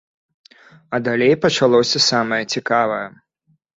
[0.97, 3.03] А далей пачалося самае цікавае.